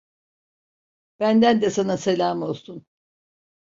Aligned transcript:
Benden 1.19 1.61
de 1.61 1.69
sana 1.69 1.97
selam 1.97 2.41
olsun… 2.41 2.85